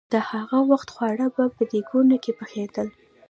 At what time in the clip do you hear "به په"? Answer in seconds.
1.35-1.63